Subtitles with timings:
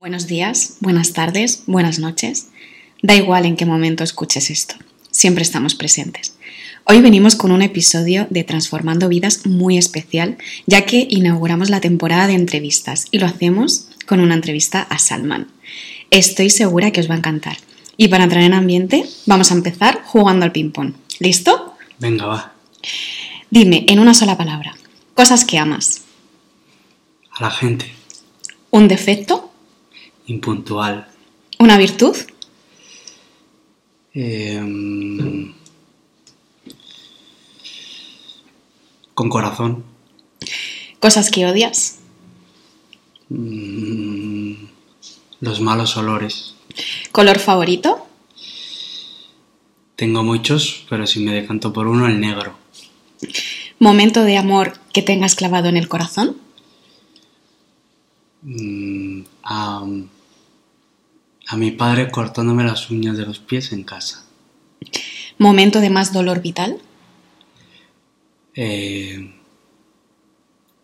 [0.00, 2.46] Buenos días, buenas tardes, buenas noches.
[3.02, 4.76] Da igual en qué momento escuches esto,
[5.10, 6.36] siempre estamos presentes.
[6.84, 12.28] Hoy venimos con un episodio de Transformando Vidas muy especial, ya que inauguramos la temporada
[12.28, 15.48] de entrevistas y lo hacemos con una entrevista a Salman.
[16.10, 17.58] Estoy segura que os va a encantar.
[17.98, 20.94] Y para entrar en ambiente, vamos a empezar jugando al ping-pong.
[21.18, 21.74] ¿Listo?
[21.98, 22.54] Venga, va.
[23.50, 24.74] Dime en una sola palabra,
[25.12, 26.04] cosas que amas.
[27.32, 27.92] A la gente.
[28.70, 29.49] ¿Un defecto?
[30.30, 31.08] Impuntual.
[31.58, 32.16] ¿Una virtud?
[34.14, 35.52] Em,
[39.12, 39.82] con corazón.
[41.00, 41.98] ¿Cosas que odias?
[43.28, 44.52] Mm,
[45.40, 46.54] los malos olores.
[47.10, 48.06] ¿Color favorito?
[49.96, 52.54] Tengo muchos, pero si me decanto por uno, el negro.
[53.80, 56.36] ¿Momento de amor que tengas clavado en el corazón?
[58.42, 59.22] Mm,
[61.50, 64.24] a mi padre cortándome las uñas de los pies en casa.
[65.36, 66.78] ¿Momento de más dolor vital?
[68.54, 69.34] Eh,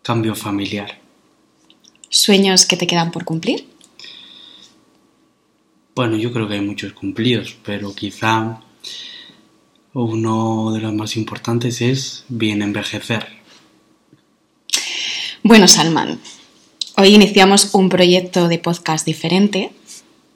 [0.03, 0.99] cambio familiar.
[2.09, 3.65] ¿Sueños que te quedan por cumplir?
[5.95, 8.59] Bueno, yo creo que hay muchos cumplidos, pero quizá
[9.93, 13.25] uno de los más importantes es bien envejecer.
[15.43, 16.19] Bueno, Salman,
[16.97, 19.71] hoy iniciamos un proyecto de podcast diferente.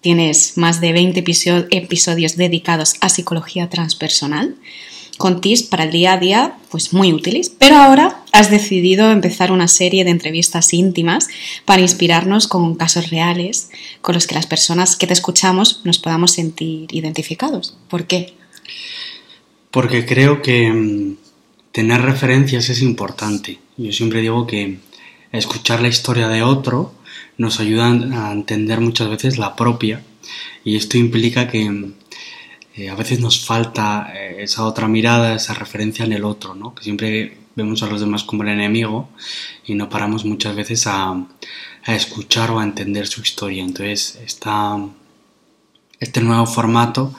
[0.02, 4.56] Tienes más de 20 episo- episodios dedicados a psicología transpersonal,
[5.18, 7.50] con tips para el día a día, pues muy útiles.
[7.50, 11.28] Pero ahora has decidido empezar una serie de entrevistas íntimas
[11.66, 13.70] para inspirarnos con casos reales
[14.02, 17.78] con los que las personas que te escuchamos nos podamos sentir identificados.
[17.88, 18.34] ¿Por qué?
[19.70, 21.18] Porque creo que mm,
[21.72, 23.60] tener referencias es importante.
[23.78, 24.80] Yo siempre digo que
[25.32, 26.94] escuchar la historia de otro
[27.38, 30.04] nos ayuda a entender muchas veces la propia
[30.64, 31.94] y esto implica que
[32.76, 36.74] eh, a veces nos falta eh, esa otra mirada, esa referencia en el otro, ¿no?
[36.74, 39.10] Que siempre vemos a los demás como el enemigo
[39.66, 41.28] y no paramos muchas veces a,
[41.88, 43.64] escuchar o a entender su historia.
[43.64, 44.78] Entonces, esta,
[46.00, 47.14] este nuevo formato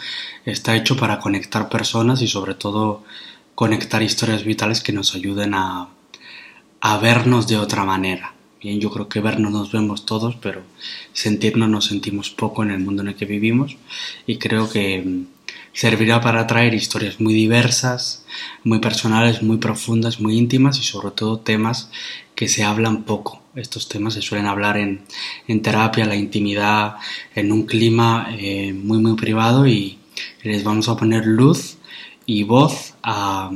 [0.44, 3.05] está hecho para conectar personas y sobre todo
[3.55, 5.88] conectar historias vitales que nos ayuden a
[7.00, 8.34] vernos de otra manera.
[8.62, 10.62] Bien, yo creo que vernos nos vemos todos, pero
[11.12, 13.77] sentirnos nos sentimos poco en el mundo en el que vivimos
[14.25, 15.27] y creo que mm,
[15.73, 18.25] servirá para traer historias muy diversas,
[18.62, 21.91] muy personales, muy profundas, muy íntimas y sobre todo temas
[22.37, 23.43] que se hablan poco.
[23.56, 25.03] Estos temas se suelen hablar en,
[25.49, 26.97] en terapia, la intimidad,
[27.34, 29.99] en un clima eh, muy muy privado y
[30.44, 31.79] les vamos a poner luz
[32.27, 33.50] y voz a,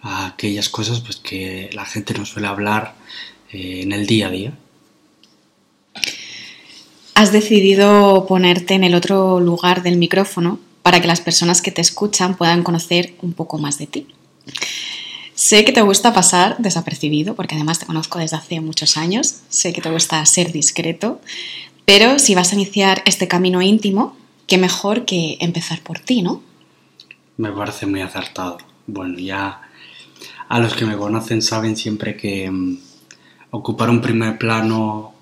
[0.00, 2.94] a aquellas cosas pues, que la gente no suele hablar
[3.52, 4.52] eh, en el día a día.
[7.14, 11.80] Has decidido ponerte en el otro lugar del micrófono para que las personas que te
[11.80, 14.06] escuchan puedan conocer un poco más de ti.
[15.34, 19.72] Sé que te gusta pasar desapercibido, porque además te conozco desde hace muchos años, sé
[19.72, 21.20] que te gusta ser discreto,
[21.84, 26.42] pero si vas a iniciar este camino íntimo, qué mejor que empezar por ti, ¿no?
[27.36, 28.58] Me parece muy acertado.
[28.86, 29.62] Bueno, ya
[30.48, 32.78] a los que me conocen saben siempre que mm,
[33.52, 35.14] ocupar un primer plano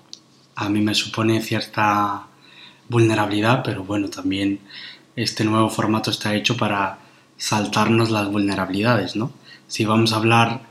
[0.55, 2.27] a mí me supone cierta
[2.89, 4.59] vulnerabilidad, pero bueno, también
[5.15, 6.99] este nuevo formato está hecho para
[7.37, 9.31] saltarnos las vulnerabilidades, ¿no?
[9.67, 10.61] Si vamos a hablar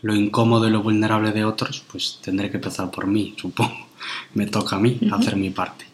[0.00, 3.86] lo incómodo y lo vulnerable de otros, pues tendré que empezar por mí, supongo.
[4.34, 5.84] Me toca a mí hacer mi parte.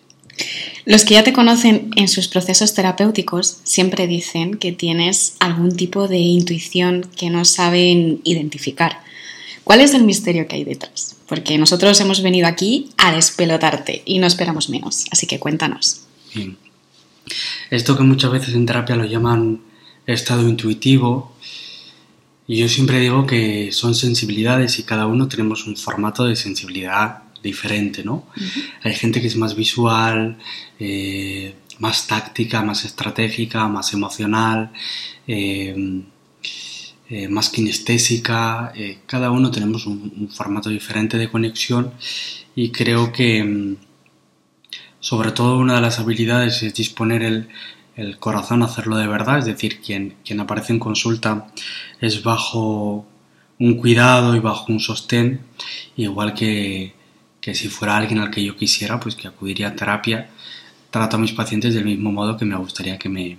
[0.85, 6.09] Los que ya te conocen en sus procesos terapéuticos siempre dicen que tienes algún tipo
[6.09, 9.03] de intuición que no saben identificar.
[9.69, 11.15] ¿Cuál es el misterio que hay detrás?
[11.29, 16.07] Porque nosotros hemos venido aquí a despelotarte y no esperamos menos, así que cuéntanos.
[16.35, 16.57] Bien.
[17.69, 19.61] Esto que muchas veces en terapia lo llaman
[20.07, 21.37] estado intuitivo,
[22.47, 27.25] y yo siempre digo que son sensibilidades y cada uno tenemos un formato de sensibilidad
[27.43, 28.27] diferente, ¿no?
[28.83, 30.39] Hay gente que es más visual,
[30.81, 34.73] eh, más táctica, más estratégica, más emocional,
[35.27, 36.01] eh,
[37.11, 38.73] eh, más kinestésica.
[38.77, 41.93] eh, cada uno tenemos un, formato diferente de conexión
[42.55, 43.77] y creo que mm,
[45.01, 47.49] sobre todo una de las habilidades es disponer el,
[47.97, 51.49] el corazón a hacerlo de verdad, es decir, quien, quien aparece en consulta
[52.01, 53.07] es bajo
[53.59, 55.41] un cuidado y bajo un sostén,
[55.97, 56.95] igual que,
[57.41, 60.31] que si fuera alguien al que yo quisiera, pues que acudiría a terapia,
[60.91, 63.39] trato a mis pacientes del mismo modo que me gustaría que me,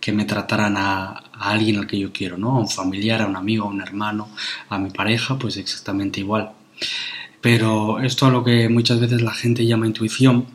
[0.00, 2.56] que me trataran a, alguien al que yo quiero, ¿no?
[2.56, 4.28] A un familiar, a un amigo, a un hermano,
[4.68, 6.52] a mi pareja, pues exactamente igual.
[7.40, 10.46] Pero esto a lo que muchas veces la gente llama intuición,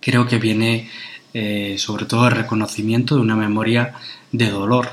[0.00, 0.90] creo que viene
[1.34, 3.94] eh, sobre todo el reconocimiento de una memoria
[4.32, 4.90] de dolor.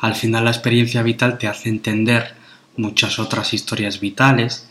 [0.00, 2.34] Al final la experiencia vital te hace entender
[2.76, 4.68] muchas otras historias vitales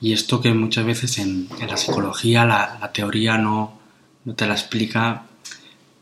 [0.00, 3.78] y esto que muchas veces en, la psicología la, teoría no,
[4.24, 5.26] no, te la explica,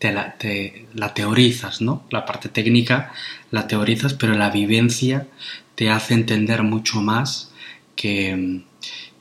[0.00, 2.04] te la, te la, teorizas, ¿no?
[2.10, 3.12] La parte técnica
[3.50, 5.28] la teorizas, pero la vivencia
[5.74, 7.52] te hace entender mucho más
[7.96, 8.62] que,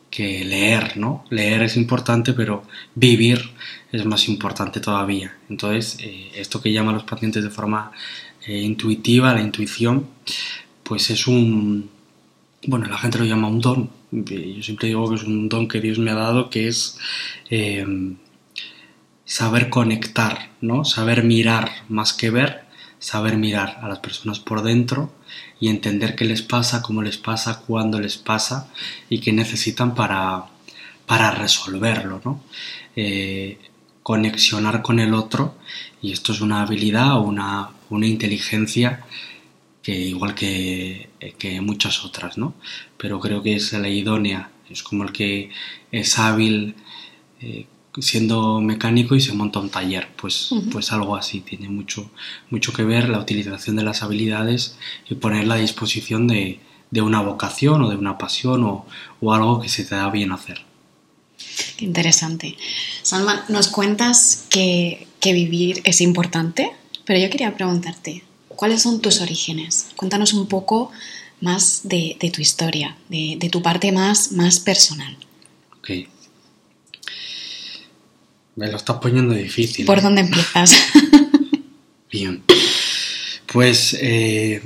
[0.09, 1.25] que leer, ¿no?
[1.29, 2.63] Leer es importante, pero
[2.95, 3.51] vivir
[3.91, 5.35] es más importante todavía.
[5.49, 7.91] Entonces, eh, esto que llaman los pacientes de forma
[8.47, 10.07] eh, intuitiva, la intuición,
[10.83, 11.89] pues es un,
[12.67, 13.89] bueno, la gente lo llama un don.
[14.11, 16.97] Yo siempre digo que es un don que Dios me ha dado, que es
[17.49, 17.85] eh,
[19.29, 20.83] saber conectar, ¿no?
[20.85, 22.65] Saber mirar más que ver,
[22.97, 25.13] saber mirar a las personas por dentro
[25.59, 28.71] y entender qué les pasa, cómo les pasa, cuándo les pasa
[29.07, 30.45] y qué necesitan para,
[31.05, 32.43] para resolverlo, ¿no?
[34.01, 35.55] conexionar con el otro
[36.01, 39.05] y esto es una habilidad una, una inteligencia
[39.83, 42.55] que igual que, que, muchas otras, ¿no?
[42.97, 45.51] Pero creo que es la idónea, es como el que
[45.91, 46.75] es hábil
[47.39, 47.67] eh,
[47.99, 52.09] siendo mecánico y se monta un taller, pues, pues algo así, tiene mucho,
[52.49, 54.77] mucho que ver la utilización de las habilidades
[55.09, 56.59] y ponerla a disposición de,
[56.91, 58.85] de una vocación o de una pasión o,
[59.19, 60.65] o algo que se te da bien hacer.
[61.77, 62.57] Qué interesante.
[63.01, 66.71] Salman, nos cuentas que, vivir es importante,
[67.05, 69.87] pero yo quería preguntarte, ¿cuáles son tus orígenes?
[69.95, 70.91] Cuéntanos un poco
[71.41, 75.17] más de, tu historia, de, tu parte más, más personal.
[75.77, 76.09] Ok.
[78.59, 79.85] Me lo estás poniendo difícil.
[79.85, 80.01] ¿Por ¿eh?
[80.01, 80.75] dónde empiezas?
[82.11, 82.43] Bien.
[83.45, 84.61] Pues eh,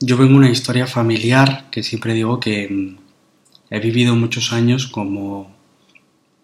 [0.00, 2.96] yo vengo una historia familiar que siempre digo que mm,
[3.70, 5.50] he vivido muchos años como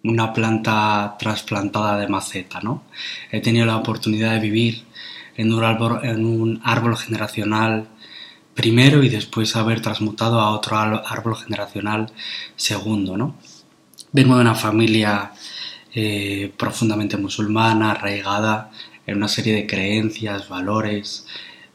[0.03, 2.85] una planta trasplantada de maceta, ¿no?
[3.31, 4.85] He tenido la oportunidad de vivir
[5.37, 7.87] en un árbol, en un árbol generacional
[8.55, 12.11] primero y después haber transmutado a otro árbol generacional
[12.57, 13.37] segundo, ¿no?
[14.11, 15.33] Vengo de una familia
[16.01, 18.71] eh, profundamente musulmana, arraigada
[19.05, 21.27] en una serie de creencias, valores,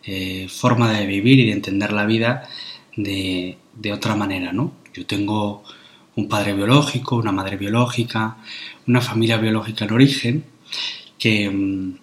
[0.06, 2.48] eh, forma de vivir y de entender la vida
[2.96, 4.72] de, de otra manera, ¿no?
[4.94, 5.66] Yo tengo
[6.16, 8.38] un padre biológico, una madre biológica,
[8.88, 10.46] una familia biológica en origen,
[11.20, 11.98] que, mm,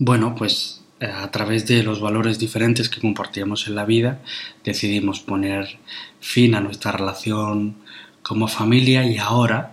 [0.00, 4.20] bueno, pues eh, a través de los valores diferentes que compartíamos en la vida,
[4.64, 5.78] decidimos poner
[6.20, 7.76] fin a nuestra relación
[8.22, 9.71] como familia y ahora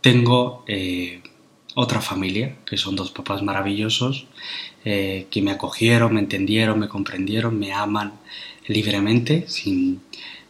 [0.00, 1.22] tengo eh,
[1.74, 4.26] otra familia, que son dos papás maravillosos,
[4.84, 8.14] eh, que me acogieron, me entendieron, me comprendieron, me aman
[8.66, 10.00] libremente, sin,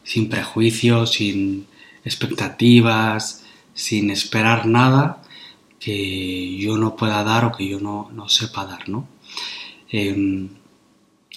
[0.02, 1.66] sin prejuicios, sin
[2.04, 5.22] expectativas, sin esperar nada
[5.78, 9.06] que yo no pueda dar o que yo no, sepa dar, ¿no?
[9.90, 10.48] Em,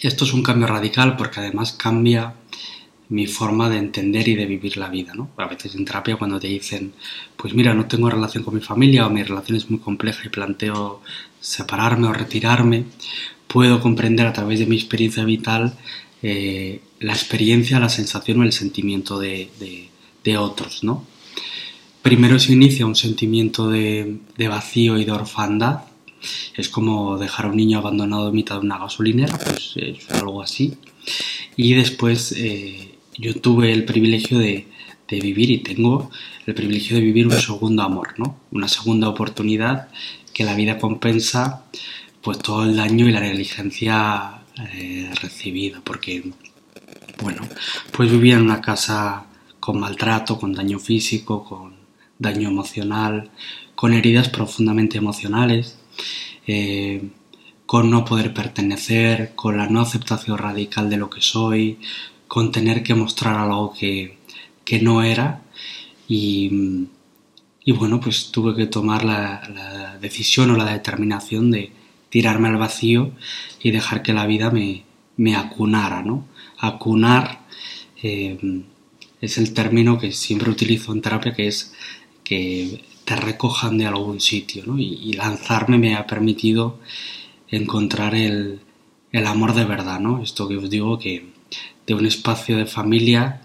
[0.02, 2.34] esto es un cambio radical porque además cambia
[3.12, 5.32] mi forma de entender y de vivir la vida, ¿no?
[5.36, 6.94] A veces en terapia cuando te dicen,
[7.36, 10.30] pues mira, no tengo relación con mi familia o mi relación es muy compleja y
[10.30, 11.02] planteo
[11.42, 12.86] separarme o retirarme,
[13.48, 15.74] puedo comprender a través de mi experiencia vital
[16.24, 19.50] eh, la experiencia, la sensación o el sentimiento de,
[20.38, 21.06] otros, ¿no?
[22.02, 25.82] Primero se inicia un sentimiento de, vacío y de orfandad,
[26.56, 30.42] es como dejar a un niño abandonado en mitad de una gasolinera, pues es algo
[30.42, 30.78] así.
[31.58, 32.92] Y después eh,
[33.22, 34.68] yo tuve el privilegio de,
[35.10, 36.10] vivir y tengo
[36.46, 38.40] el privilegio de vivir un segundo amor, ¿no?
[38.50, 39.90] Una segunda oportunidad
[40.34, 41.66] que la vida compensa
[42.22, 46.32] pues todo el daño y la negligencia eh, recibida, porque
[47.22, 47.42] bueno,
[47.92, 49.26] pues vivía en una casa
[49.60, 51.76] con maltrato, con daño físico, con
[52.18, 53.32] daño emocional,
[53.76, 55.78] con heridas profundamente emocionales,
[56.48, 57.10] eh,
[57.66, 61.80] con no poder pertenecer, con la no aceptación radical de lo que soy,
[62.32, 64.18] con tener que mostrar algo que,
[64.82, 65.42] no era
[66.08, 66.88] y,
[67.76, 71.74] bueno, pues tuve que tomar la, decisión o la determinación de
[72.08, 73.12] tirarme al vacío
[73.62, 74.86] y dejar que la vida me,
[75.18, 76.26] me acunara, ¿no?
[76.58, 77.42] Acunar
[78.02, 78.64] eh,
[79.20, 81.74] es el término que siempre utilizo en terapia, que es
[82.24, 84.80] que te recojan de algún sitio, ¿no?
[84.80, 86.80] y, lanzarme me ha permitido
[87.50, 88.62] encontrar el,
[89.28, 90.24] amor de verdad, ¿no?
[90.24, 91.41] Esto que os digo que
[91.86, 93.42] de un espacio de familia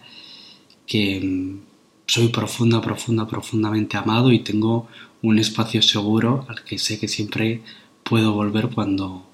[0.86, 1.60] que mm,
[2.06, 4.88] soy profunda, profunda, profundamente amado y tengo
[5.22, 7.62] un espacio seguro al que sé que siempre
[8.02, 9.26] puedo volver cuando,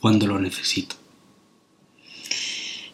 [0.00, 0.96] cuando lo necesito.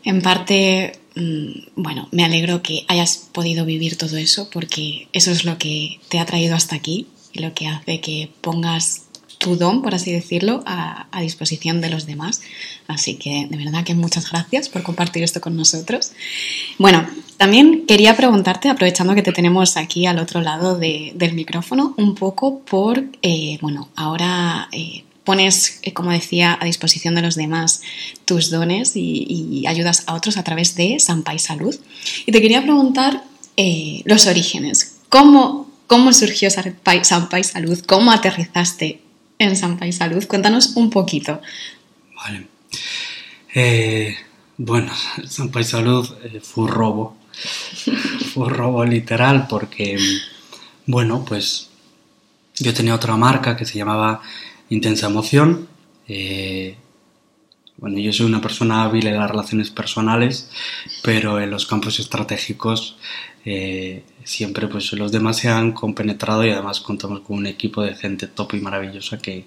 [0.05, 5.45] En parte Mm, bueno, me alegro que hayas podido vivir todo eso porque eso es
[5.45, 9.04] lo que te ha traído hasta aquí y lo que hace que pongas
[9.45, 12.41] tu don, por así decirlo, a, disposición de los demás.
[12.89, 16.13] Así que de verdad que muchas gracias por compartir esto con nosotros.
[16.79, 22.15] Bueno, también quería preguntarte, aprovechando que te tenemos aquí al otro lado del micrófono, un
[22.15, 24.69] poco por, eh, bueno, ahora...
[24.73, 27.81] Eh, pones, eh, como decía, a disposición de los demás
[28.27, 31.75] tus dones y, ayudas a otros a través de Sampai Salud.
[32.27, 33.25] Y te quería preguntar
[34.05, 34.97] los orígenes.
[35.09, 37.81] ¿Cómo, cómo surgió Sampai Salud?
[37.87, 39.01] ¿Cómo aterrizaste
[39.39, 40.27] en Sampa y Salud.
[40.27, 41.41] Cuéntanos un poquito.
[42.17, 42.47] Vale.
[43.55, 44.17] Eh,
[44.57, 44.93] bueno,
[45.27, 47.17] Sampa y Salud eh, fue un robo.
[48.35, 49.99] fue un robo literal porque,
[50.87, 51.71] bueno, pues
[52.57, 54.23] yo tenía otra marca que se llamaba
[54.71, 55.69] Intensa Emoción.
[56.07, 56.77] Eh,
[57.77, 60.51] bueno, yo soy una persona hábil en las relaciones personales,
[61.03, 62.97] pero en los campos estratégicos
[63.45, 67.95] eh, siempre pues los demás se han compenetrado y además contamos con un equipo de
[67.95, 69.45] gente top y maravillosa que,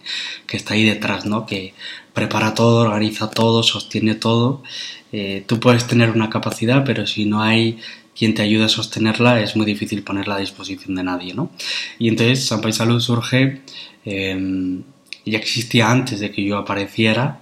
[0.49, 1.45] está ahí detrás, ¿no?
[1.45, 1.73] Que
[2.13, 4.63] prepara todo, organiza todo, sostiene todo.
[5.11, 7.79] Eh, tú puedes tener una capacidad, pero si no hay
[8.17, 11.51] quien te ayude a sostenerla, es muy difícil ponerla a disposición de nadie, ¿no?
[11.99, 13.61] Y entonces Sampai Salud surge,
[14.05, 14.81] eh,
[15.25, 17.41] ya existía antes de que yo apareciera,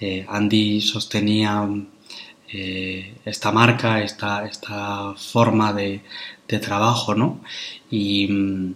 [0.00, 1.68] eh, Andy sostenía
[2.50, 6.02] eh, esta marca, esta, esta forma de,
[6.60, 7.40] trabajo, ¿no?
[7.90, 8.74] Y mm,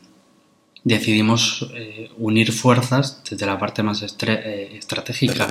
[0.85, 5.49] decidimos eh, unir fuerzas desde la parte más estratégica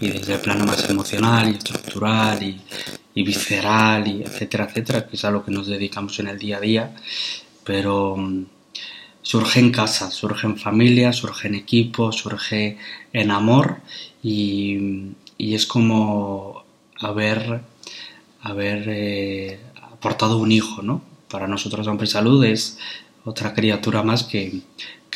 [0.00, 2.60] y desde el plano más emocional y estructural y,
[3.22, 6.60] visceral y etcétera, etcétera, que es a lo que nos dedicamos en el día a
[6.60, 6.94] día,
[7.64, 8.44] pero mm,
[9.28, 12.78] surge en casa, surge en familia, surge en equipo, surge
[13.12, 13.80] en amor
[14.22, 16.57] y, es como
[17.00, 17.60] haber,
[18.40, 21.02] haber eh, aportado un hijo, ¿no?
[21.30, 22.78] Para nosotros Hombre Salud es
[23.24, 24.62] otra criatura más que,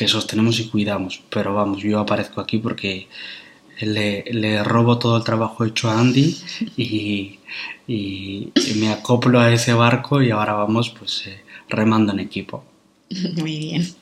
[0.07, 1.21] sostenemos y cuidamos.
[1.29, 3.07] Pero vamos, yo aparezco aquí porque
[3.79, 6.37] le, robo todo el trabajo hecho a Andy
[6.77, 7.39] y,
[8.75, 12.63] me acoplo a ese barco y ahora vamos pues eh, remando en equipo.
[13.35, 13.95] Muy bien.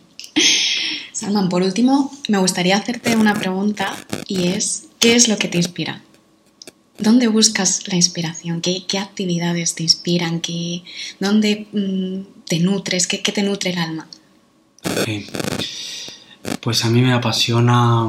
[1.11, 3.95] Salman, por último, me gustaría hacerte una pregunta
[4.27, 6.01] y es, ¿qué es lo que te inspira?
[7.01, 8.61] ¿Dónde buscas la inspiración?
[8.61, 10.39] ¿Qué, actividades te inspiran?
[10.39, 10.83] ¿Qué,
[11.19, 13.07] ¿Dónde mm, te nutres?
[13.07, 14.07] ¿Qué, te nutre el alma?
[16.61, 18.07] Pues a mí me apasiona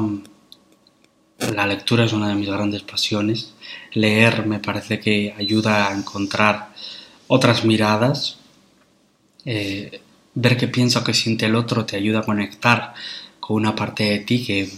[1.55, 3.53] la lectura, es una de mis grandes pasiones.
[3.93, 6.69] Leer me parece que ayuda a encontrar
[7.27, 8.37] otras miradas.
[9.43, 10.01] Eh,
[10.35, 12.93] ver qué piensa o qué siente el otro te ayuda a conectar
[13.39, 14.69] con una parte de ti que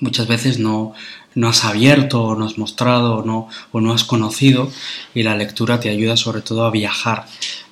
[0.00, 0.94] muchas veces no,
[1.34, 4.70] no has abierto o no has mostrado o no, o no has conocido
[5.14, 7.26] y la lectura te ayuda sobre todo a viajar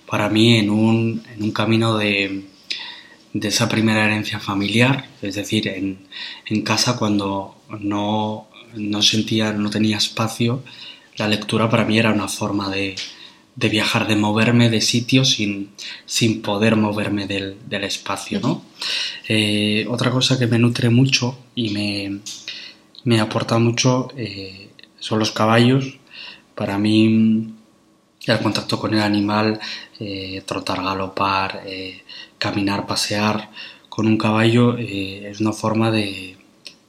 [0.06, 2.46] para mí en un, en un camino de,
[3.32, 6.06] de, esa primera herencia familiar, es decir, en,
[6.46, 10.64] en casa cuando no, no sentía, no tenía espacio,
[11.16, 12.96] la lectura para mí era una forma de,
[13.56, 15.70] de viajar, de moverme de sitio sin,
[16.06, 18.40] sin poder moverme del, espacio.
[18.40, 18.64] ¿no?
[19.28, 22.20] Eh, otra cosa que me nutre mucho y me,
[23.04, 25.98] me aporta mucho eh, son los caballos.
[26.54, 27.54] Para mí
[28.26, 29.58] el contacto con el animal,
[29.98, 31.62] eh, trotar, galopar,
[32.38, 33.50] caminar, pasear
[33.88, 36.36] con un caballo es una forma de,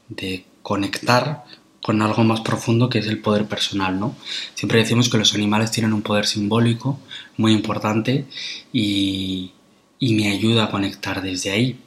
[0.09, 1.43] de conectar
[1.81, 4.15] con algo más profundo que es el poder personal, ¿no?
[4.53, 6.99] Siempre decimos que los animales tienen un poder simbólico
[7.37, 8.25] muy importante
[8.71, 9.51] y,
[9.99, 11.79] me ayuda a conectar desde ahí.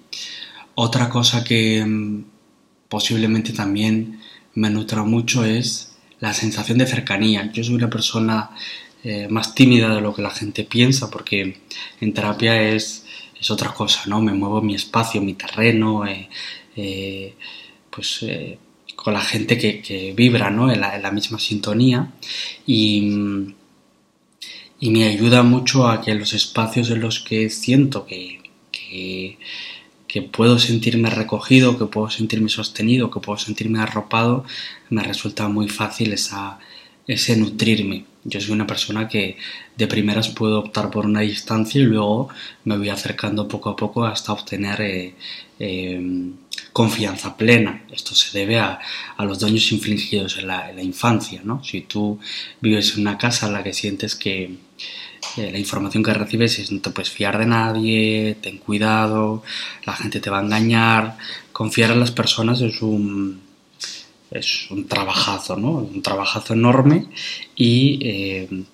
[0.75, 1.85] Otra cosa que
[2.95, 4.21] posiblemente también
[4.55, 7.51] me nutra mucho es la sensación de cercanía.
[7.53, 8.51] Yo soy una persona
[9.03, 11.57] eh, más tímida de lo que la gente piensa porque
[12.01, 13.05] en terapia es,
[13.41, 14.21] es otra cosa, ¿no?
[14.21, 16.29] Me muevo mi espacio, mi terreno, eh,
[16.77, 17.35] eh,
[17.91, 18.25] pues
[18.95, 20.71] con la gente que, vibra ¿no?
[20.71, 22.13] en, la, misma sintonía
[22.65, 23.11] y,
[24.79, 28.41] y, me ayuda mucho a que los espacios en los que siento que,
[30.23, 34.45] puedo sentirme recogido, que puedo sentirme sostenido, que puedo sentirme arropado,
[34.91, 36.59] me resulta muy fácil esa,
[37.07, 38.05] ese nutrirme.
[38.25, 39.37] Yo soy una persona que
[39.77, 42.29] de primeras puedo optar por una distancia y luego
[42.65, 45.15] me voy acercando poco a poco hasta obtener eh,
[45.59, 46.31] eh,
[46.73, 47.85] confianza plena.
[47.93, 48.81] Esto se debe a,
[49.19, 51.43] los daños infligidos en la, infancia.
[51.45, 51.63] ¿no?
[51.63, 52.19] Si tú
[52.61, 54.57] vives en una casa en la que sientes que
[55.37, 59.43] eh, la información que recibes es no te puedes fiar de nadie, ten cuidado,
[59.85, 61.17] la gente te va a engañar,
[61.53, 63.43] confiar en las personas es un
[64.31, 65.71] es un trabajazo, ¿no?
[65.71, 67.07] Un trabajazo enorme
[67.55, 68.65] y eh,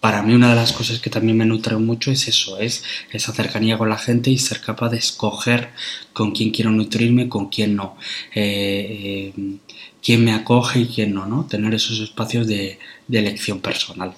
[0.00, 3.32] para mí una de las cosas que también me nutre mucho es eso, es esa
[3.32, 5.70] cercanía con la gente y ser capaz de escoger
[6.12, 7.96] con quién quiero nutrirme, con quién no,
[8.34, 9.56] eh, eh,
[10.02, 11.46] quién me acoge y quién no, ¿no?
[11.46, 12.78] Tener esos espacios de,
[13.10, 14.14] elección personal.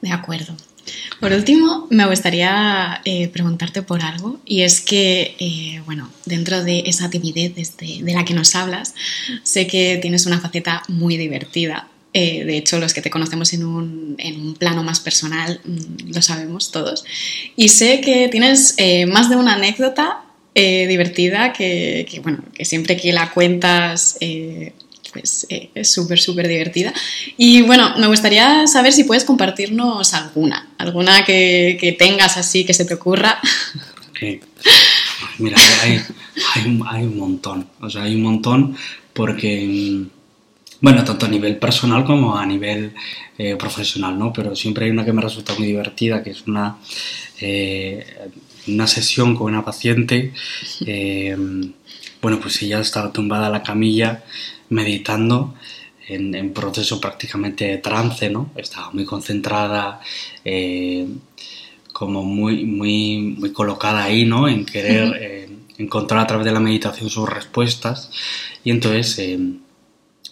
[0.00, 0.56] De acuerdo.
[1.20, 7.08] Por último, me gustaría eh, preguntarte por algo y es que, bueno, dentro de esa
[7.08, 8.94] timidez de la que nos hablas,
[9.44, 13.64] sé que tienes una faceta muy divertida eh, de hecho, los que te conocemos en
[13.64, 17.04] un, plano más personal mm, lo sabemos todos.
[17.56, 20.22] Y sé que tienes eh, más de una anécdota
[20.54, 24.18] eh, divertida que, bueno, que siempre que la cuentas
[25.12, 26.92] pues es súper, súper divertida.
[27.36, 32.74] Y bueno, me gustaría saber si puedes compartirnos alguna, alguna que, que tengas así, que
[32.74, 33.38] se te ocurra.
[35.38, 36.00] Mira, hay,
[36.54, 38.76] hay, hay un montón, o sea, hay un montón
[39.12, 40.22] porque mm,
[40.82, 42.92] bueno, tanto a nivel personal como a nivel
[43.38, 44.32] eh, profesional, ¿no?
[44.32, 46.76] Pero siempre hay una que me resulta muy divertida, que es una,
[47.40, 48.04] eh,
[48.66, 50.32] una sesión con una paciente.
[50.84, 51.36] Eh,
[52.20, 54.24] bueno, pues ella estaba tumbada en la camilla
[54.72, 55.54] meditando
[56.08, 58.50] en, proceso prácticamente de trance, ¿no?
[58.56, 60.00] Estaba muy concentrada,
[61.92, 64.48] como muy, muy, muy colocada ahí, ¿no?
[64.48, 65.48] En querer
[65.78, 68.10] encontrar a través de la meditación sus respuestas.
[68.64, 69.18] Y entonces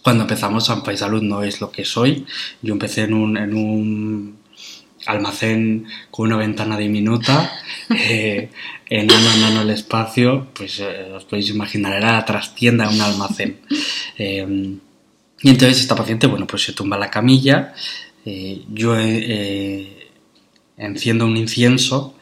[0.03, 2.25] cuando empezamos País Salud no es lo que soy.
[2.61, 4.40] Yo empecé en un, en un
[5.05, 7.51] almacén con una ventana diminuta,
[7.89, 8.49] eh,
[8.89, 13.59] enano, enano el espacio, pues eh, os podéis imaginar, era la trastienda de un almacén.
[14.17, 14.77] Eh,
[15.43, 17.73] y entonces esta paciente, bueno, pues se tumba la camilla,
[18.23, 18.95] yo
[20.81, 22.15] enciendo un incienso,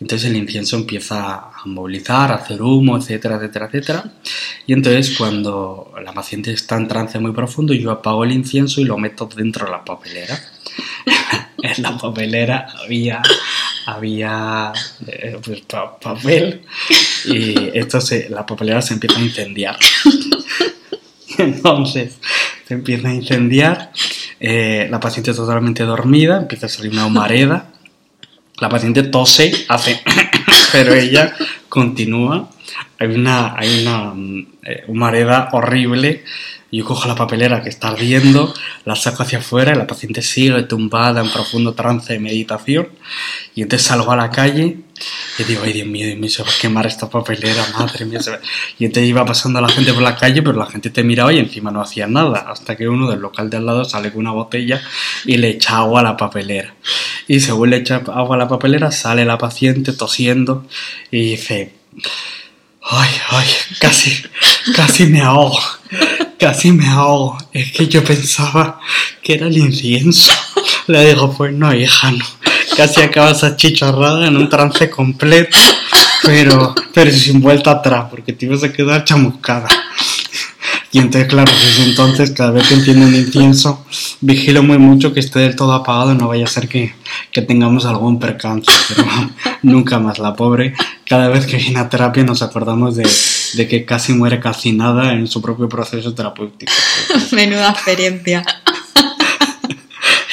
[0.00, 4.12] entonces el incienso empieza a movilizar, a hacer humo, etcétera, etcétera, etcétera.
[4.66, 8.84] Y entonces cuando la paciente está en trance muy profundo, yo apago el incienso y
[8.84, 10.38] lo meto dentro de la papelera.
[11.62, 13.20] en la papelera había,
[13.86, 14.72] había
[15.08, 15.62] eh, pues,
[16.00, 16.62] papel
[17.24, 19.76] y esto se, la papelera se empieza a incendiar.
[21.38, 22.18] entonces
[22.68, 23.90] se empieza a incendiar,
[24.38, 27.73] eh, la paciente totalmente dormida, empieza a salir una humareda
[28.58, 30.00] la paciente tose, hace,
[30.72, 31.34] pero ella
[31.68, 32.50] continúa.
[32.98, 34.14] Hay una, hay una
[34.62, 36.24] eh, humareda horrible.
[36.70, 38.52] Yo cojo la papelera que está ardiendo,
[38.84, 42.88] la saco hacia afuera y la paciente sigue tumbada en profundo trance de meditación.
[43.54, 44.78] Y entonces salgo a la calle
[45.38, 48.18] y digo, ay Dios mío, Dios mío, se va a quemar esta papelera, madre mía.
[48.76, 51.38] Y entonces iba pasando la gente por la calle, pero la gente te miraba y
[51.38, 52.46] encima no hacía nada.
[52.48, 54.82] Hasta que uno del local de al lado sale con una botella
[55.24, 56.74] y le echa agua a la papelera.
[57.28, 60.66] Y según le echa agua a la papelera, sale la paciente tosiendo
[61.12, 61.72] y dice,
[62.84, 63.46] ay, ay,
[63.78, 64.22] casi,
[64.74, 65.58] casi me ahogo,
[66.38, 67.38] casi me ahogo.
[67.52, 68.80] Es que yo pensaba
[69.22, 70.32] que era el incienso.
[70.86, 72.24] Le digo, pues no, hija, no.
[72.76, 75.56] Casi acabas achicharrada en un trance completo,
[76.22, 79.68] pero, pero sin vuelta atrás, porque te ibas a quedar chamuscada.
[80.94, 83.84] Y entonces, claro, desde entonces, cada vez que enciendo un incienso,
[84.20, 86.94] vigilo muy mucho que esté del todo apagado, no vaya a ser que,
[87.32, 89.04] que tengamos algún percance, pero
[89.64, 90.20] nunca más.
[90.20, 90.72] La pobre,
[91.04, 93.10] cada vez que viene a terapia nos acordamos de,
[93.54, 96.72] de que casi muere calcinada en su propio proceso terapéutico.
[97.32, 98.44] Menuda experiencia.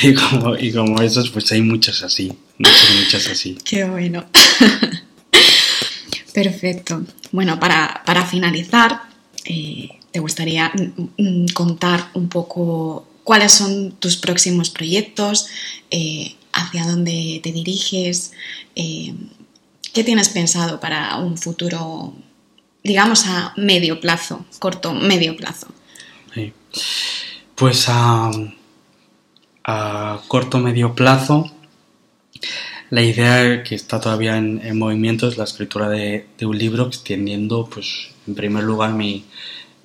[0.04, 3.56] Y como, y como esos, pues hay muchas así, muchas, muchas así.
[3.63, 4.26] Qué bueno.
[6.34, 7.04] Perfecto.
[7.32, 9.04] Bueno, para, para finalizar,
[9.45, 10.71] eh, ¿te gustaría
[11.17, 15.47] mm, contar un poco cuáles son tus próximos proyectos?
[15.89, 18.34] Eh, ¿Hacia dónde te diriges?
[18.76, 19.13] Eh,
[19.93, 22.13] ¿Qué tienes pensado para un futuro,
[22.84, 25.67] digamos, a medio plazo, corto, medio plazo?
[27.56, 28.32] Pues a,
[30.28, 31.52] corto, medio plazo,
[32.89, 38.10] la idea que está todavía en, movimiento es la escritura de, un libro extendiendo, pues,
[38.28, 39.26] en primer lugar, mi,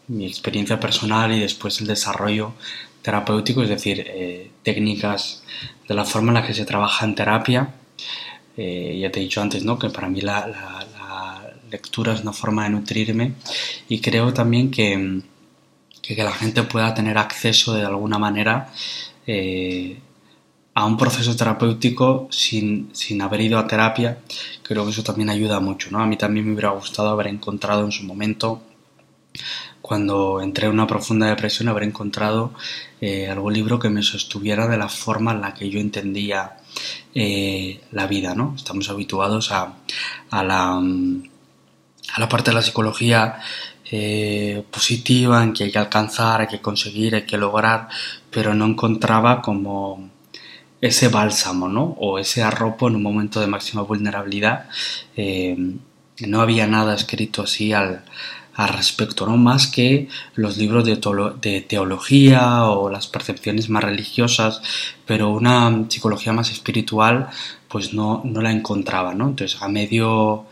[0.08, 2.52] experiencia personal y después el desarrollo
[3.02, 5.42] terapéutico, es decir, eh, técnicas
[5.88, 7.74] de la forma en la que se trabaja en terapia.
[8.56, 9.78] Eh, ya te he dicho antes, ¿no?
[9.78, 10.82] Que para mí la,
[11.70, 13.32] lectura es una forma de nutrirme
[13.88, 15.20] y creo también que,
[16.00, 18.72] que, que la gente pueda tener acceso de alguna manera
[19.26, 19.98] eh,
[20.74, 24.18] a un proceso terapéutico sin, sin, haber ido a terapia,
[24.62, 25.90] creo que eso también ayuda mucho.
[25.90, 26.00] ¿no?
[26.00, 28.62] A mí también me hubiera gustado haber encontrado en su momento,
[29.82, 32.52] cuando entré en una profunda depresión, haber encontrado
[33.00, 36.56] eh, algún libro que me sostuviera de la forma en la que yo entendía
[37.14, 38.34] eh, la vida.
[38.34, 38.54] ¿no?
[38.56, 39.74] Estamos habituados a,
[40.30, 43.38] a, la, a la parte de la psicología
[43.88, 47.88] eh, positiva en que hay que alcanzar, hay que conseguir, hay que lograr,
[48.30, 50.10] pero no encontraba como
[50.80, 51.96] ese bálsamo, ¿no?
[52.00, 54.68] O ese arropo en un momento de máxima vulnerabilidad.
[55.16, 55.56] Eh,
[56.26, 58.04] no había nada escrito así al,
[58.56, 59.36] respecto, ¿no?
[59.36, 60.96] Más que los libros de,
[61.42, 64.62] de, teología o las percepciones más religiosas,
[65.04, 67.28] pero una psicología más espiritual,
[67.68, 69.28] pues no, no la encontraba, ¿no?
[69.28, 70.46] Entonces, a medio,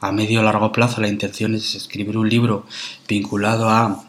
[0.00, 2.64] a medio largo plazo, la intención es escribir un libro
[3.08, 4.04] vinculado a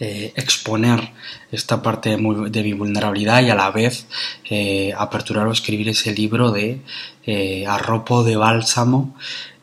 [0.00, 1.12] eh, exponer
[1.52, 4.08] esta parte de, mi vulnerabilidad y a la vez
[4.50, 6.80] eh, aperturar o escribir ese libro de
[7.24, 9.14] eh, arropo de bálsamo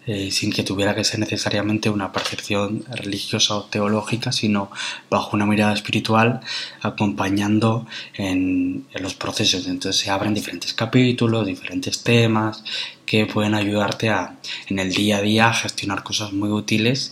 [0.06, 4.72] sin que tuviera que ser necesariamente una percepción religiosa o teológica, sino
[5.10, 6.42] bajo una mirada espiritual,
[6.82, 7.86] acompañando
[8.16, 9.68] en, en, los procesos.
[9.68, 12.64] Entonces se abren diferentes capítulos, diferentes temas
[13.06, 14.38] que pueden ayudarte a,
[14.68, 17.12] en el día a día, a gestionar cosas muy útiles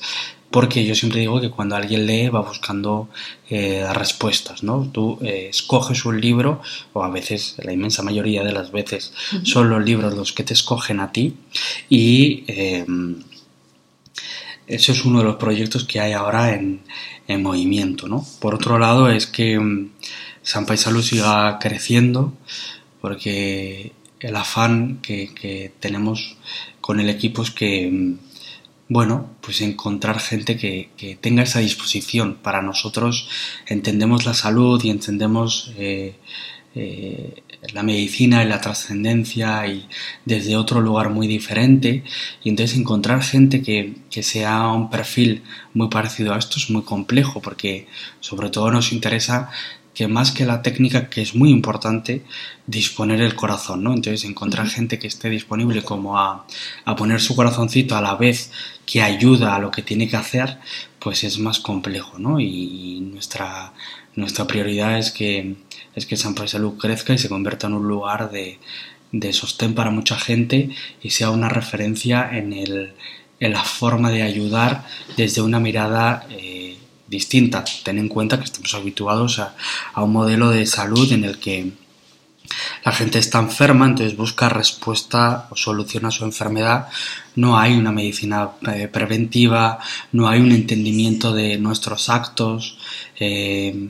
[0.51, 3.09] porque yo siempre digo que cuando alguien lee va buscando
[3.49, 4.89] eh, respuestas, ¿no?
[4.91, 6.61] Tú eh, escoges un libro,
[6.93, 10.53] o a veces, la inmensa mayoría de las veces, son los libros los que te
[10.53, 11.35] escogen a ti,
[11.87, 12.85] y eh,
[14.65, 16.81] eso es uno de los proyectos que hay ahora en,
[17.27, 18.25] movimiento, ¿no?
[18.39, 19.91] Por otro lado, es que mm,
[20.41, 22.33] San Paisalú siga creciendo,
[23.01, 26.37] porque el afán que, que tenemos
[26.81, 28.28] con el equipo es que mm,
[28.89, 30.89] bueno, pues encontrar gente que,
[31.21, 32.35] tenga esa disposición.
[32.41, 33.29] Para nosotros
[33.67, 36.15] entendemos la salud y entendemos eh,
[36.73, 39.87] eh, la medicina y la trascendencia y
[40.25, 42.03] desde otro lugar muy diferente.
[42.43, 45.43] Y entonces encontrar gente que, que sea un perfil
[45.75, 47.87] muy parecido a esto es muy complejo porque
[48.21, 49.51] sobre todo nos interesa
[49.93, 52.23] que más que la técnica, que es muy importante,
[52.67, 53.93] disponer el corazón, ¿no?
[53.93, 56.45] Entonces encontrar gente que esté disponible como a,
[56.97, 58.51] poner su corazoncito a la vez
[58.85, 60.57] que ayuda a lo que tiene que hacer,
[60.99, 62.39] pues es más complejo, ¿no?
[62.39, 63.73] Y, nuestra,
[64.15, 65.55] nuestra prioridad es que,
[65.95, 68.59] es que San Pablo Salud crezca y se convierta en un lugar de,
[69.33, 70.69] sostén para mucha gente
[71.01, 72.93] y sea una referencia en, el,
[73.39, 74.85] en la forma de ayudar
[75.17, 76.78] desde una mirada eh,
[77.09, 77.63] distinta.
[77.83, 79.55] Ten en cuenta que estamos habituados a,
[79.95, 81.71] un modelo de salud en el que
[82.83, 86.87] la gente está enferma, entonces busca respuesta o solución a su enfermedad.
[87.35, 89.79] No hay una medicina eh, preventiva,
[90.11, 92.77] no hay un entendimiento de nuestros actos,
[93.19, 93.89] eh,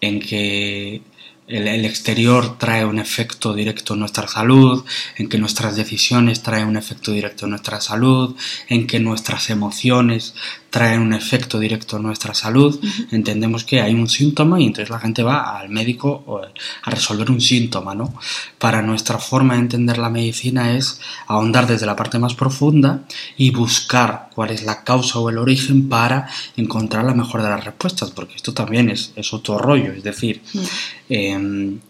[0.00, 1.02] en que
[1.46, 4.84] el, exterior trae un efecto directo en nuestra salud,
[5.16, 8.36] en que nuestras decisiones traen un efecto directo en nuestra salud,
[8.68, 10.34] en que nuestras emociones
[10.72, 12.80] traen un efecto directo en nuestra salud.
[13.10, 16.40] Entendemos que hay un síntoma y entonces la gente va al médico
[16.82, 18.14] a resolver un síntoma, ¿no?
[18.58, 23.04] Para nuestra forma de entender la medicina es ahondar desde la parte más profunda
[23.36, 27.64] y buscar cuál es la causa o el origen para encontrar la mejor de las
[27.64, 30.40] respuestas, porque esto también es, otro rollo, es decir,
[31.10, 31.80] em,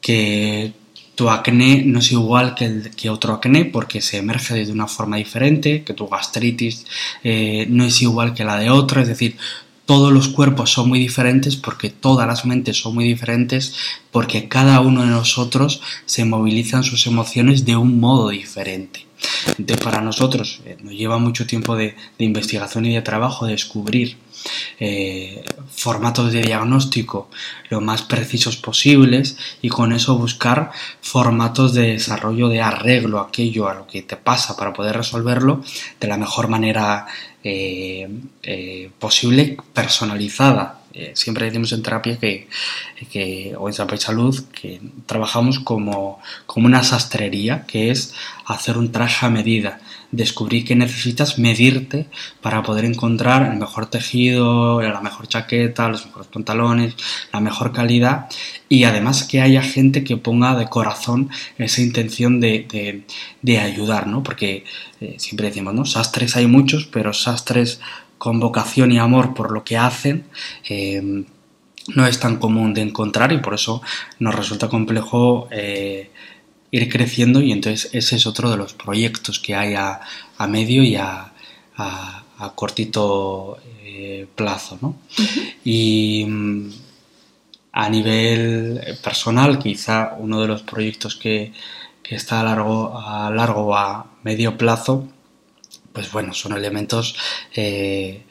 [0.00, 0.72] que
[1.18, 4.86] tu acné no es igual que, el, que otro acné porque se emerge de una
[4.86, 6.86] forma diferente, que tu gastritis
[7.24, 9.36] eh, no es igual que la de otro, es decir,
[9.84, 13.74] todos los cuerpos son muy diferentes porque todas las mentes son muy diferentes
[14.12, 19.04] porque cada uno de nosotros se movilizan sus emociones de un modo diferente.
[19.58, 24.18] Entonces para nosotros eh, nos lleva mucho tiempo de, de investigación y de trabajo descubrir
[24.78, 27.30] eh, formatos de diagnóstico
[27.68, 30.70] lo más precisos posibles y con eso buscar
[31.00, 35.62] formatos de desarrollo de arreglo aquello a lo que te pasa para poder resolverlo
[36.00, 37.06] de la mejor manera
[37.42, 38.08] eh,
[38.42, 40.74] eh, posible personalizada.
[41.14, 42.48] Siempre decimos en terapia que,
[43.56, 48.14] o en Salud que trabajamos como, como una sastrería, que es
[48.46, 52.06] hacer un traje a medida descubrir que necesitas medirte
[52.40, 56.94] para poder encontrar el mejor tejido, la mejor chaqueta, los mejores pantalones,
[57.32, 58.26] la mejor calidad
[58.68, 63.04] y además que haya gente que ponga de corazón esa intención de,
[63.60, 64.22] ayudar, ¿no?
[64.22, 64.64] Porque
[65.00, 65.84] eh, siempre decimos, ¿no?
[65.84, 67.80] Sastres hay muchos, pero sastres
[68.16, 70.24] con vocación y amor por lo que hacen.
[70.68, 71.24] Eh,
[71.94, 73.82] no es tan común de encontrar y por eso
[74.18, 76.10] nos resulta complejo eh,
[76.70, 80.00] ir creciendo y entonces ese es otro de los proyectos que hay a,
[80.48, 81.32] medio y a,
[82.54, 84.78] cortito eh, plazo.
[84.80, 84.96] ¿no?
[85.64, 86.70] Y mm,
[87.72, 91.52] a nivel personal, quizá uno de los proyectos que,
[92.08, 95.06] está a largo, a largo o a medio plazo,
[95.92, 97.14] pues bueno, son elementos
[97.54, 98.22] eh,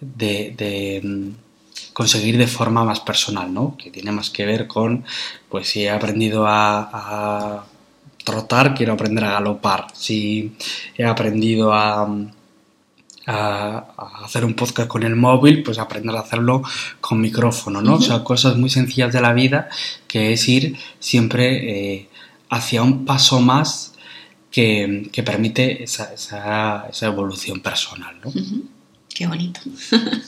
[0.00, 3.76] de, mm, conseguir de forma más personal, ¿no?
[3.76, 5.04] Que tiene más que ver con,
[5.50, 7.66] pues si he aprendido a
[8.26, 9.86] trotar, quiero aprender a galopar.
[9.94, 10.56] Si
[10.98, 12.08] he aprendido a,
[13.26, 16.62] a, hacer un podcast con el móvil, pues aprender a hacerlo
[17.00, 17.94] con micrófono, ¿no?
[17.94, 19.68] O sea, cosas muy sencillas de la vida
[20.08, 21.46] que es ir siempre
[21.94, 22.08] eh,
[22.50, 23.94] hacia un paso más
[24.50, 28.32] que, permite esa, evolución personal, ¿no?
[29.14, 29.60] Qué bonito.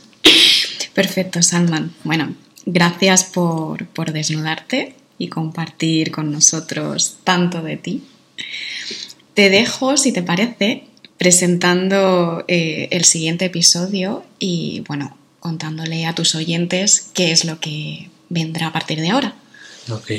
[0.94, 1.92] Perfecto, Salman.
[2.04, 2.34] Bueno,
[2.64, 8.02] gracias por, por desnudarte y compartir con nosotros tanto de ti.
[9.34, 10.84] Te dejo, si te parece,
[11.18, 18.10] presentando eh, el siguiente episodio y, bueno, contándole a tus oyentes qué es lo que
[18.28, 19.34] vendrá a partir de ahora.
[19.90, 20.12] Ok.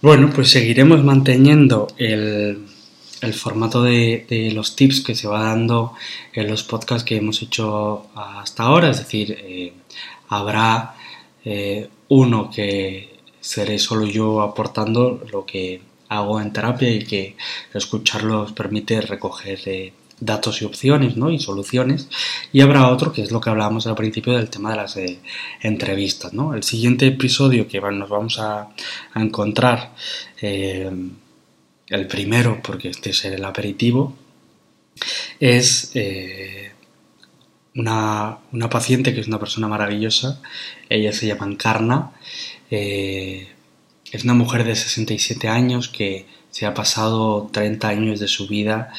[0.00, 2.64] Bueno, pues seguiremos manteniendo el,
[3.32, 5.94] formato de, los tips que se va dando
[6.32, 9.72] en los podcasts que hemos hecho hasta ahora, es decir, eh,
[10.28, 10.94] habrá
[11.44, 13.17] eh, uno que
[13.48, 15.80] seré solo yo aportando lo que
[16.10, 17.34] hago en terapia y que
[17.72, 21.30] escucharlos permite recoger eh, datos y opciones ¿no?
[21.30, 22.10] y soluciones.
[22.52, 25.20] Y habrá otro que es lo que hablábamos al principio del tema de las eh,
[25.62, 26.34] entrevistas.
[26.34, 26.52] ¿no?
[26.52, 28.68] El siguiente episodio que nos vamos a,
[29.14, 29.94] encontrar,
[30.42, 30.90] eh,
[31.88, 34.14] el primero, porque este es el aperitivo,
[35.40, 35.92] es
[37.74, 40.42] una, una, paciente que es una persona maravillosa.
[40.90, 42.12] Ella se llama Encarna.
[42.70, 48.92] Es una mujer de 67 años que se ha pasado 30 años de su vida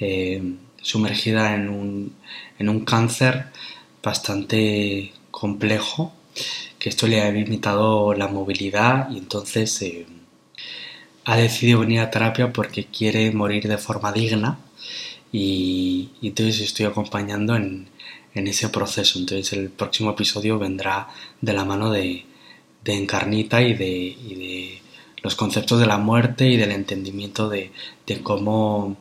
[0.00, 0.42] eh,
[0.82, 2.16] sumergida en un,
[2.58, 3.46] en un, cáncer
[4.02, 6.12] bastante complejo,
[6.78, 10.06] que esto le ha limitado la movilidad y entonces eh,
[11.24, 14.58] ha decidido venir a terapia porque quiere morir de forma digna
[15.32, 17.88] y, y entonces estoy acompañando en,
[18.34, 19.18] en ese proceso.
[19.18, 21.08] Entonces el próximo episodio vendrá
[21.40, 22.26] de la mano de,
[22.84, 24.80] de Encarnita y de,
[25.22, 27.70] los conceptos de la muerte y del entendimiento de,
[28.22, 28.96] cómo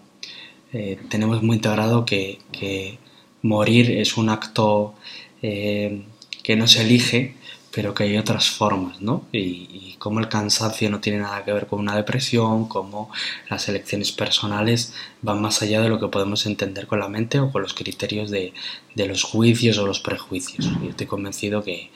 [0.71, 2.97] eh, tenemos muy integrado que, que,
[3.41, 4.95] morir es un acto
[5.41, 6.03] eh,
[6.43, 7.35] que no se elige,
[7.73, 9.25] pero que hay otras formas, ¿no?
[9.31, 13.09] Y, y cómo el cansancio no tiene nada que ver con una depresión, cómo
[13.49, 17.51] las elecciones personales van más allá de lo que podemos entender con la mente o
[17.51, 18.53] con los criterios de,
[18.93, 20.69] de los juicios o los prejuicios.
[20.83, 21.89] Y estoy convencido que,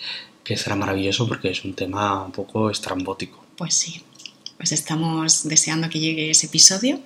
[0.43, 3.45] que será maravilloso porque es un tema un poco estrambótico.
[3.55, 4.01] Pues sí,
[4.57, 7.01] pues estamos deseando que llegue ese episodio.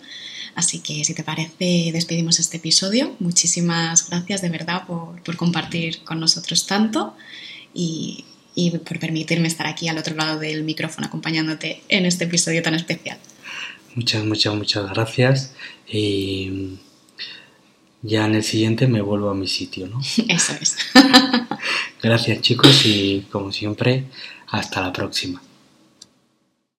[0.55, 3.17] Así que si te parece, despedimos este episodio.
[3.19, 7.17] Muchísimas gracias de verdad por, por compartir con nosotros tanto
[7.73, 12.61] y, y, por permitirme estar aquí al otro lado del micrófono acompañándote en este episodio
[12.61, 13.17] tan especial.
[13.95, 15.53] Muchas, muchas, muchas gracias.
[15.87, 16.77] Y
[18.01, 19.99] ya en el siguiente me vuelvo a mi sitio, ¿no?
[20.27, 20.77] Eso es.
[22.01, 24.05] Gracias chicos y como siempre,
[24.47, 25.41] hasta la próxima.